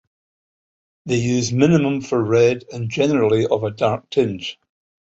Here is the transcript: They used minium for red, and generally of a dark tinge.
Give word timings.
They 1.05 1.17
used 1.19 1.53
minium 1.53 2.03
for 2.03 2.23
red, 2.23 2.63
and 2.73 2.89
generally 2.89 3.45
of 3.45 3.63
a 3.63 3.69
dark 3.69 4.09
tinge. 4.09 4.57